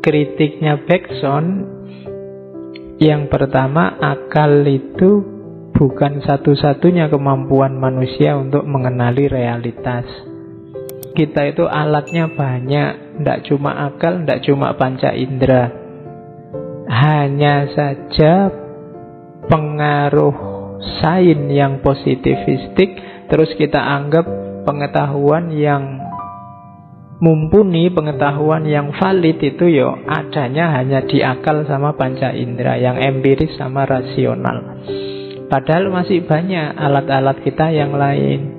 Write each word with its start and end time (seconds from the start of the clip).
kritiknya 0.00 0.80
Bergson 0.84 1.64
yang 3.00 3.32
pertama 3.32 3.96
akal 3.96 4.60
itu 4.68 5.24
bukan 5.72 6.20
satu-satunya 6.20 7.08
kemampuan 7.08 7.80
manusia 7.80 8.36
untuk 8.36 8.68
mengenali 8.68 9.24
realitas. 9.24 10.04
Kita 11.16 11.48
itu 11.48 11.64
alatnya 11.64 12.28
banyak, 12.28 13.20
tidak 13.20 13.38
cuma 13.48 13.88
akal, 13.88 14.20
tidak 14.20 14.40
cuma 14.44 14.76
panca 14.76 15.16
indera. 15.16 15.72
Hanya 16.90 17.72
saja 17.72 18.52
pengaruh 19.48 20.36
sain 21.00 21.48
yang 21.48 21.80
positivistik 21.80 23.00
terus 23.32 23.52
kita 23.56 23.80
anggap 23.80 24.28
pengetahuan 24.68 25.48
yang 25.56 25.99
mumpuni, 27.20 27.92
pengetahuan 27.92 28.64
yang 28.64 28.96
valid 28.96 29.36
itu 29.38 29.68
yo 29.68 30.00
adanya 30.08 30.80
hanya 30.80 31.04
di 31.04 31.20
akal 31.20 31.68
sama 31.68 31.92
panca 31.94 32.32
indera, 32.32 32.80
yang 32.80 32.96
empiris 32.96 33.54
sama 33.60 33.84
rasional. 33.84 34.80
Padahal 35.52 35.92
masih 35.92 36.24
banyak 36.24 36.74
alat-alat 36.74 37.44
kita 37.44 37.68
yang 37.70 37.92
lain. 37.92 38.56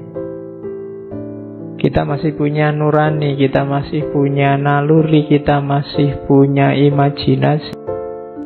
Kita 1.82 2.06
masih 2.06 2.38
punya 2.38 2.70
nurani, 2.70 3.34
kita 3.42 3.66
masih 3.66 4.14
punya 4.14 4.54
naluri, 4.54 5.26
kita 5.26 5.66
masih 5.66 6.30
punya 6.30 6.78
imajinasi. 6.78 7.74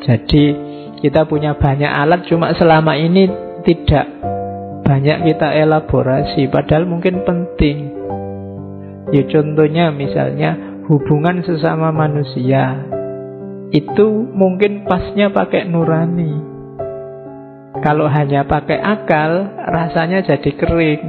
Jadi 0.08 0.46
kita 1.04 1.28
punya 1.28 1.60
banyak 1.60 1.92
alat 1.92 2.24
cuma 2.32 2.56
selama 2.56 2.96
ini 2.96 3.28
tidak 3.68 4.08
banyak 4.86 5.26
kita 5.26 5.52
elaborasi 5.66 6.48
padahal 6.48 6.88
mungkin 6.88 7.26
penting. 7.26 8.05
Ya 9.14 9.22
contohnya 9.30 9.94
misalnya 9.94 10.82
hubungan 10.90 11.46
sesama 11.46 11.94
manusia 11.94 12.86
itu 13.70 14.08
mungkin 14.34 14.86
pasnya 14.86 15.30
pakai 15.30 15.70
nurani. 15.70 16.34
Kalau 17.84 18.08
hanya 18.08 18.48
pakai 18.48 18.80
akal 18.80 19.52
rasanya 19.62 20.24
jadi 20.26 20.52
kering. 20.56 21.04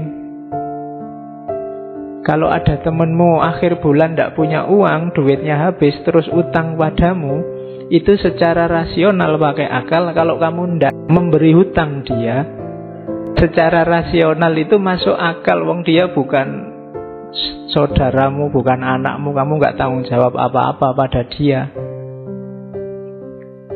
Kalau 2.26 2.50
ada 2.50 2.82
temenmu 2.82 3.38
akhir 3.38 3.78
bulan 3.78 4.18
tidak 4.18 4.34
punya 4.34 4.66
uang, 4.66 5.14
duitnya 5.14 5.70
habis, 5.70 5.94
terus 6.02 6.26
utang 6.34 6.74
padamu, 6.74 7.38
itu 7.86 8.18
secara 8.18 8.66
rasional 8.66 9.38
pakai 9.38 9.70
akal 9.70 10.10
kalau 10.10 10.42
kamu 10.42 10.74
tidak 10.74 10.94
memberi 11.06 11.54
hutang 11.54 12.02
dia 12.02 12.42
secara 13.38 13.86
rasional 13.86 14.50
itu 14.58 14.74
masuk 14.80 15.14
akal 15.14 15.62
wong 15.62 15.86
dia 15.86 16.10
bukan 16.10 16.75
saudaramu 17.72 18.48
bukan 18.50 18.80
anakmu 18.80 19.36
kamu 19.36 19.52
nggak 19.60 19.76
tanggung 19.76 20.04
jawab 20.08 20.34
apa-apa 20.36 20.96
pada 20.96 21.22
dia 21.28 21.68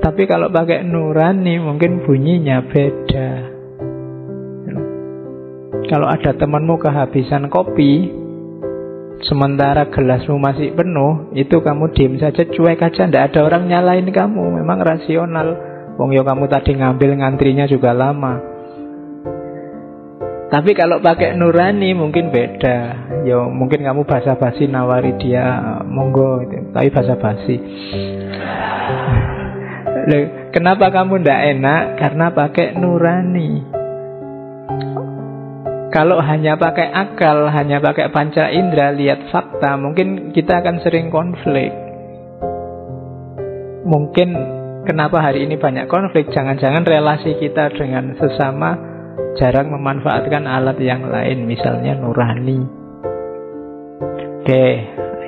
tapi 0.00 0.24
kalau 0.24 0.48
pakai 0.48 0.84
nurani 0.84 1.60
mungkin 1.60 2.02
bunyinya 2.02 2.64
beda 2.64 3.30
kalau 5.90 6.06
ada 6.06 6.30
temanmu 6.36 6.78
kehabisan 6.78 7.50
kopi 7.50 8.20
Sementara 9.20 9.92
gelasmu 9.92 10.40
masih 10.40 10.72
penuh, 10.72 11.28
itu 11.36 11.60
kamu 11.60 11.92
diem 11.92 12.16
saja, 12.16 12.40
cuek 12.40 12.80
aja, 12.80 13.04
ndak 13.04 13.32
ada 13.32 13.44
orang 13.44 13.68
nyalain 13.68 14.08
kamu. 14.08 14.64
Memang 14.64 14.80
rasional. 14.80 15.60
Wong 16.00 16.16
yo 16.16 16.24
kamu 16.24 16.48
tadi 16.48 16.72
ngambil 16.80 17.20
ngantrinya 17.20 17.68
juga 17.68 17.92
lama. 17.92 18.40
Tapi 20.50 20.74
kalau 20.74 20.98
pakai 20.98 21.38
nurani 21.38 21.94
mungkin 21.94 22.34
beda. 22.34 22.78
Yo 23.22 23.46
mungkin 23.46 23.86
kamu 23.86 24.02
basa-basi 24.02 24.66
nawari 24.66 25.14
dia 25.22 25.78
monggo 25.86 26.42
itu. 26.42 26.74
Tapi 26.74 26.90
basa-basi. 26.90 27.56
Kenapa 30.50 30.90
kamu 30.90 31.22
ndak 31.22 31.40
enak? 31.54 31.82
Karena 32.02 32.26
pakai 32.34 32.74
nurani. 32.74 33.50
Kalau 35.94 36.18
hanya 36.18 36.58
pakai 36.58 36.86
akal, 36.86 37.50
hanya 37.50 37.82
pakai 37.82 38.14
panca 38.14 38.46
indera, 38.50 38.94
lihat 38.94 39.26
fakta, 39.34 39.74
mungkin 39.74 40.30
kita 40.30 40.62
akan 40.62 40.82
sering 40.86 41.10
konflik. 41.10 41.74
Mungkin 43.82 44.28
kenapa 44.86 45.18
hari 45.18 45.50
ini 45.50 45.58
banyak 45.58 45.90
konflik, 45.90 46.30
jangan-jangan 46.30 46.86
relasi 46.86 47.34
kita 47.42 47.74
dengan 47.74 48.14
sesama 48.22 48.89
jarang 49.38 49.72
memanfaatkan 49.72 50.44
alat 50.44 50.78
yang 50.82 51.06
lain, 51.06 51.48
misalnya 51.48 51.96
nurani. 51.96 52.60
Oke, 54.40 54.66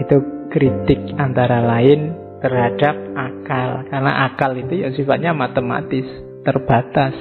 itu 0.03 0.17
kritik 0.53 1.01
antara 1.17 1.65
lain 1.65 2.13
terhadap 2.43 2.97
akal. 3.15 3.87
Karena 3.89 4.13
akal 4.29 4.53
itu 4.59 4.83
ya 4.83 4.91
sifatnya 4.93 5.33
matematis, 5.33 6.05
terbatas. 6.43 7.15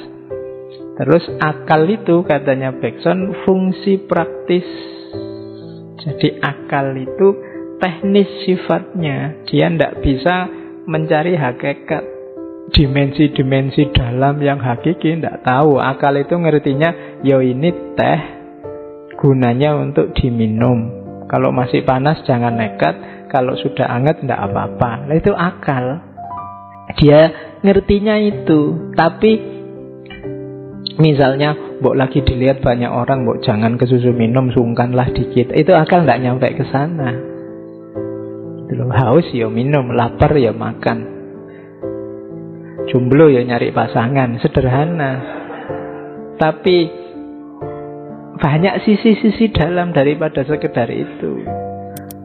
Terus 0.97 1.23
akal 1.39 1.87
itu 1.87 2.25
katanya 2.27 2.75
Bergson 2.75 3.37
fungsi 3.47 4.01
praktis. 4.03 4.67
Jadi 6.01 6.41
akal 6.41 6.97
itu 6.97 7.27
teknis 7.77 8.29
sifatnya. 8.43 9.45
Dia 9.47 9.69
tidak 9.69 10.01
bisa 10.01 10.49
mencari 10.89 11.37
hakikat 11.37 12.03
dimensi-dimensi 12.69 13.89
dalam 13.91 14.37
yang 14.37 14.61
hakiki 14.61 15.17
tidak 15.17 15.41
tahu. 15.41 15.81
Akal 15.81 16.13
itu 16.21 16.37
ngertinya 16.37 17.21
yo 17.25 17.41
ini 17.41 17.97
teh 17.97 18.19
gunanya 19.17 19.73
untuk 19.81 20.13
diminum. 20.13 21.01
Kalau 21.25 21.49
masih 21.49 21.81
panas 21.87 22.21
jangan 22.27 22.59
nekat, 22.59 23.25
kalau 23.31 23.55
sudah 23.55 23.87
hangat 23.87 24.19
tidak 24.21 24.51
apa-apa. 24.51 25.07
Nah, 25.07 25.15
itu 25.15 25.31
akal. 25.31 26.03
Dia 26.99 27.21
ngertinya 27.63 28.19
itu, 28.19 28.91
tapi 28.93 29.61
Misalnya, 31.01 31.55
mbok 31.81 31.97
lagi 31.97 32.21
dilihat 32.21 32.61
banyak 32.61 32.91
orang, 32.91 33.23
mbok 33.23 33.41
jangan 33.41 33.79
ke 33.79 33.89
susu 33.89 34.11
minum, 34.11 34.51
sungkanlah 34.53 35.09
dikit. 35.09 35.49
Itu 35.55 35.73
akal 35.73 36.03
nggak 36.03 36.21
nyampe 36.21 36.47
ke 36.53 36.67
sana. 36.67 37.15
Haus 38.91 39.25
ya 39.31 39.47
minum, 39.47 39.89
lapar 39.95 40.35
ya 40.35 40.51
makan. 40.53 41.20
Jomblo 42.89 43.29
ya 43.29 43.45
nyari 43.45 43.69
pasangan, 43.69 44.41
sederhana. 44.41 45.11
Tapi 46.41 46.77
banyak 48.41 48.81
sisi-sisi 48.81 49.53
dalam 49.53 49.93
daripada 49.93 50.41
sekedar 50.41 50.89
itu. 50.89 51.45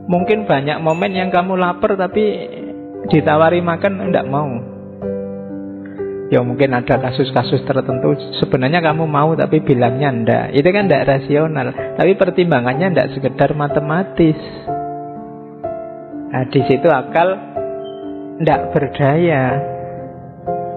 Mungkin 0.09 0.49
banyak 0.49 0.81
momen 0.81 1.13
yang 1.13 1.29
kamu 1.29 1.61
lapar 1.61 1.99
tapi 2.01 2.25
ditawari 3.13 3.61
makan 3.61 4.09
enggak 4.09 4.25
mau. 4.25 4.49
Ya 6.27 6.43
mungkin 6.43 6.75
ada 6.75 6.99
kasus-kasus 6.99 7.63
tertentu 7.63 8.19
sebenarnya 8.43 8.83
kamu 8.83 9.07
mau 9.07 9.37
tapi 9.37 9.63
bilangnya 9.63 10.11
ndak. 10.11 10.47
Itu 10.57 10.69
kan 10.73 10.89
ndak 10.89 11.07
rasional. 11.07 11.71
Tapi 12.01 12.19
pertimbangannya 12.19 12.97
ndak 12.97 13.09
sekedar 13.15 13.55
matematis. 13.55 14.39
Nah, 16.27 16.45
di 16.51 16.61
situ 16.67 16.89
akal 16.91 17.29
ndak 18.43 18.75
berdaya. 18.75 19.76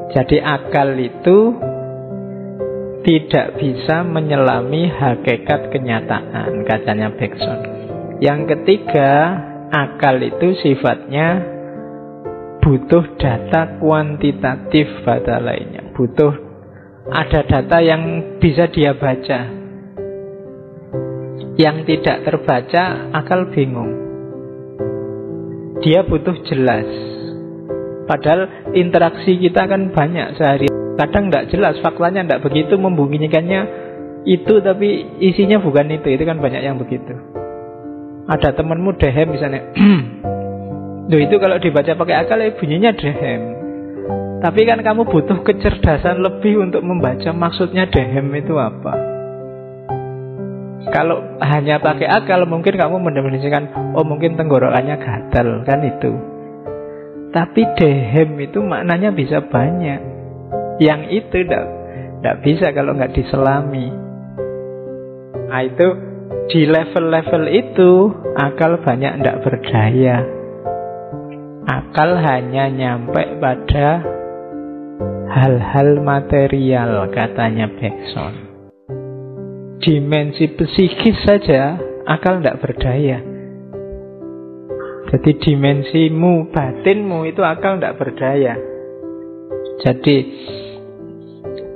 Jadi 0.10 0.42
akal 0.42 0.98
itu 0.98 1.54
tidak 3.06 3.62
bisa 3.62 4.02
menyelami 4.02 4.90
hakikat 4.90 5.70
kenyataan, 5.70 6.66
katanya 6.66 7.14
Bergson. 7.14 7.60
Yang 8.20 8.58
ketiga, 8.58 9.38
akal 9.70 10.20
itu 10.20 10.58
sifatnya 10.60 11.46
butuh 12.60 13.16
data 13.16 13.80
kuantitatif 13.80 15.06
pada 15.08 15.40
lainnya. 15.40 15.94
Butuh 15.96 16.34
ada 17.10 17.42
data 17.46 17.78
yang 17.80 18.36
bisa 18.42 18.68
dia 18.70 18.98
baca. 18.98 19.40
Yang 21.60 21.78
tidak 21.86 22.18
terbaca 22.28 22.84
akal 23.14 23.52
bingung. 23.54 23.94
Dia 25.80 26.04
butuh 26.04 26.36
jelas. 26.50 26.88
Padahal 28.10 28.74
interaksi 28.74 29.38
kita 29.38 29.70
kan 29.70 29.94
banyak 29.94 30.34
sehari. 30.34 30.66
Kadang 30.98 31.30
tidak 31.30 31.54
jelas, 31.54 31.78
faktanya 31.86 32.26
tidak 32.26 32.42
begitu 32.50 32.74
membunyikannya 32.74 33.62
itu 34.26 34.58
tapi 34.66 35.06
isinya 35.22 35.62
bukan 35.62 35.94
itu. 35.94 36.18
Itu 36.18 36.26
kan 36.26 36.42
banyak 36.42 36.66
yang 36.66 36.82
begitu. 36.82 37.14
Ada 38.26 38.58
temanmu 38.58 38.98
dehem 38.98 39.30
misalnya 39.30 39.62
Loh 41.10 41.18
itu 41.18 41.42
kalau 41.42 41.58
dibaca 41.58 41.94
pakai 41.98 42.16
akal 42.18 42.38
ya 42.42 42.54
bunyinya 42.58 42.92
dehem. 42.98 43.42
Tapi 44.42 44.62
kan 44.66 44.82
kamu 44.82 45.06
butuh 45.06 45.46
kecerdasan 45.46 46.22
lebih 46.22 46.66
untuk 46.66 46.82
membaca 46.82 47.30
maksudnya 47.30 47.86
dehem 47.90 48.26
itu 48.34 48.58
apa. 48.58 48.94
Kalau 50.90 51.38
hanya 51.46 51.78
pakai 51.78 52.10
akal 52.10 52.46
mungkin 52.50 52.74
kamu 52.74 52.98
mendefinisikan 52.98 53.94
oh 53.94 54.02
mungkin 54.02 54.34
tenggorokannya 54.34 54.98
gatal 54.98 55.62
kan 55.62 55.86
itu. 55.86 56.39
Tapi 57.30 57.62
dehem 57.78 58.34
itu 58.42 58.58
maknanya 58.66 59.14
bisa 59.14 59.46
banyak. 59.46 60.02
Yang 60.82 61.02
itu 61.14 61.38
tidak 61.46 62.36
bisa 62.42 62.74
kalau 62.74 62.98
nggak 62.98 63.14
diselami. 63.14 63.94
Nah 65.50 65.62
itu 65.62 65.88
di 66.50 66.66
level-level 66.66 67.44
itu 67.54 67.92
akal 68.34 68.82
banyak 68.82 69.22
tidak 69.22 69.38
berdaya. 69.46 70.18
Akal 71.70 72.18
hanya 72.18 72.66
nyampe 72.74 73.38
pada 73.38 74.02
hal-hal 75.30 76.02
material 76.02 77.14
katanya 77.14 77.70
Bergson. 77.70 78.34
Dimensi 79.78 80.50
psikis 80.50 81.22
saja 81.22 81.78
akal 82.10 82.42
tidak 82.42 82.66
berdaya. 82.66 83.29
Jadi 85.10 85.32
dimensimu, 85.42 86.54
batinmu 86.54 87.26
itu 87.26 87.42
akal 87.42 87.82
tidak 87.82 87.98
berdaya. 87.98 88.54
Jadi 89.82 90.18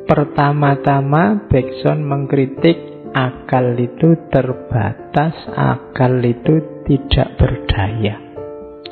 pertama-tama 0.05 1.49
Bergson 1.49 2.05
mengkritik 2.05 2.77
akal 3.09 3.73
itu 3.73 4.29
terbatas, 4.29 5.33
akal 5.49 6.21
itu 6.21 6.85
tidak 6.85 7.33
berdaya. 7.41 8.21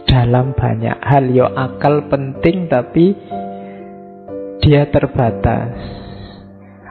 Dalam 0.09 0.57
banyak 0.57 0.97
hal, 1.05 1.29
yo 1.29 1.45
akal 1.45 2.09
penting 2.09 2.65
tapi 2.65 3.13
dia 4.57 4.89
terbatas. 4.89 5.69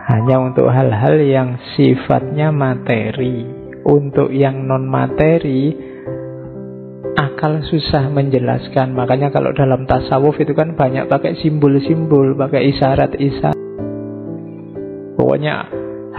Hanya 0.07 0.39
untuk 0.39 0.71
hal-hal 0.71 1.19
yang 1.19 1.59
sifatnya 1.75 2.55
materi. 2.55 3.59
Untuk 3.81 4.31
yang 4.31 4.69
non 4.69 4.87
materi, 4.87 5.90
akal 7.41 7.57
susah 7.65 8.13
menjelaskan. 8.13 8.93
Makanya 8.93 9.33
kalau 9.33 9.57
dalam 9.57 9.89
tasawuf 9.89 10.37
itu 10.45 10.53
kan 10.53 10.77
banyak 10.77 11.09
pakai 11.09 11.41
simbol-simbol, 11.41 12.37
pakai 12.37 12.69
isyarat-isyarat. 12.69 13.57
Pokoknya 15.17 15.65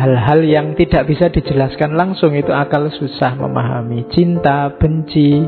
hal-hal 0.01 0.41
yang 0.41 0.73
tidak 0.73 1.05
bisa 1.05 1.29
dijelaskan 1.29 1.93
langsung 1.93 2.33
itu 2.33 2.49
akal 2.49 2.89
susah 2.89 3.37
memahami. 3.37 4.09
Cinta, 4.09 4.73
benci. 4.73 5.45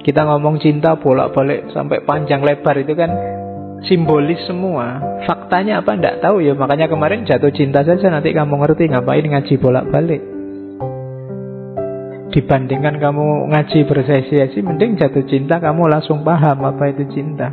Kita 0.00 0.24
ngomong 0.24 0.56
cinta 0.64 0.96
bolak-balik 0.96 1.68
sampai 1.76 2.00
panjang 2.08 2.40
lebar 2.40 2.80
itu 2.80 2.96
kan 2.96 3.12
simbolis 3.84 4.40
semua. 4.48 4.96
Faktanya 5.28 5.84
apa 5.84 5.92
ndak 5.92 6.24
tahu 6.24 6.40
ya. 6.40 6.56
Makanya 6.56 6.88
kemarin 6.88 7.28
jatuh 7.28 7.52
cinta 7.52 7.84
saja 7.84 8.08
nanti 8.08 8.32
kamu 8.32 8.64
ngerti 8.64 8.88
ngapain 8.88 9.28
ngaji 9.28 9.60
bolak-balik. 9.60 10.31
Dibandingkan 12.32 12.96
kamu 12.96 13.52
ngaji 13.52 13.84
bersesi-sesi 13.84 14.64
Mending 14.64 14.96
jatuh 14.96 15.22
cinta 15.28 15.60
kamu 15.60 15.84
langsung 15.92 16.24
paham 16.24 16.64
apa 16.64 16.88
itu 16.88 17.04
cinta. 17.12 17.52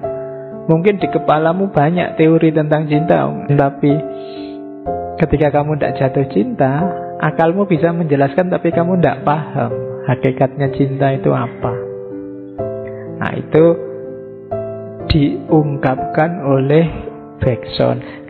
Mungkin 0.72 1.04
di 1.04 1.08
kepalamu 1.12 1.68
banyak 1.74 2.16
teori 2.16 2.56
tentang 2.56 2.88
cinta 2.88 3.28
Tapi 3.50 3.92
ketika 5.20 5.60
kamu 5.60 5.76
tidak 5.76 5.96
jatuh 6.00 6.26
cinta 6.32 6.72
Akalmu 7.20 7.68
bisa 7.68 7.92
menjelaskan 7.92 8.48
tapi 8.48 8.72
kamu 8.72 9.04
tidak 9.04 9.28
paham 9.28 9.72
Hakikatnya 10.08 10.72
cinta 10.74 11.12
itu 11.12 11.30
apa. 11.36 11.74
Nah 13.20 13.32
itu 13.36 13.66
diungkapkan 15.12 16.40
oleh 16.46 16.86
Bergson 17.44 18.29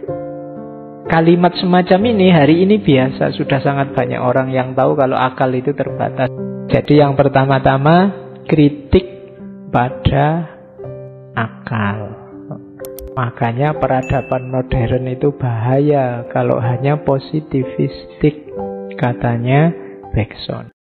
Kalimat 1.09 1.57
semacam 1.57 1.99
ini 2.13 2.29
hari 2.29 2.61
ini 2.69 2.77
biasa. 2.77 3.33
Sudah 3.33 3.57
sangat 3.65 3.97
banyak 3.97 4.21
orang 4.21 4.53
yang 4.53 4.77
tahu 4.77 4.93
kalau 4.93 5.17
akal 5.17 5.49
itu 5.57 5.73
terbatas. 5.73 6.29
Jadi 6.69 7.01
yang 7.01 7.17
pertama-tama 7.17 8.13
kritik 8.45 9.09
pada 9.73 10.45
akal. 11.33 12.13
Makanya 13.17 13.73
peradaban 13.73 14.53
modern 14.53 15.09
itu 15.09 15.33
bahaya. 15.33 16.29
Kalau 16.29 16.61
hanya 16.61 17.01
positivistik 17.01 18.45
Katanya 18.99 19.71
Bergson 20.11 20.78